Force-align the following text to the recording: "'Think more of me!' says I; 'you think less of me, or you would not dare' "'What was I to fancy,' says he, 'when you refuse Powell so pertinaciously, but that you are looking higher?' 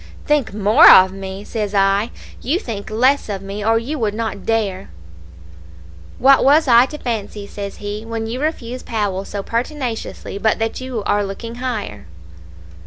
"'Think 0.25 0.51
more 0.51 0.89
of 0.89 1.11
me!' 1.11 1.43
says 1.43 1.75
I; 1.75 2.09
'you 2.41 2.57
think 2.57 2.89
less 2.89 3.29
of 3.29 3.43
me, 3.43 3.63
or 3.63 3.77
you 3.77 3.99
would 3.99 4.15
not 4.15 4.47
dare' 4.47 4.89
"'What 6.17 6.43
was 6.43 6.67
I 6.67 6.87
to 6.87 6.97
fancy,' 6.97 7.45
says 7.45 7.75
he, 7.77 8.03
'when 8.03 8.25
you 8.25 8.41
refuse 8.41 8.81
Powell 8.81 9.25
so 9.25 9.43
pertinaciously, 9.43 10.39
but 10.39 10.57
that 10.57 10.81
you 10.81 11.03
are 11.05 11.23
looking 11.23 11.53
higher?' 11.61 12.07